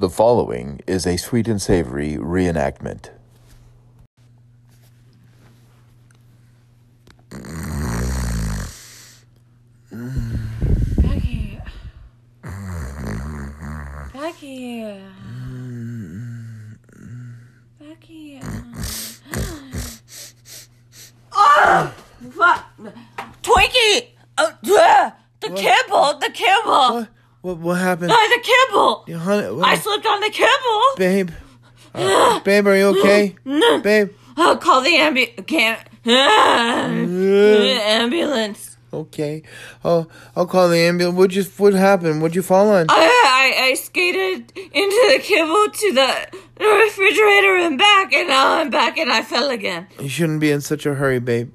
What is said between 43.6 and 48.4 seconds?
I skated into the kibble to the refrigerator and back, and